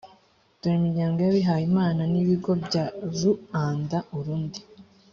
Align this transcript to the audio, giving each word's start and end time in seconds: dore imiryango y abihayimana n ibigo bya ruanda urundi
dore 0.59 0.75
imiryango 0.79 1.17
y 1.21 1.27
abihayimana 1.31 2.01
n 2.11 2.13
ibigo 2.21 2.51
bya 2.65 2.85
ruanda 3.13 3.97
urundi 4.17 4.61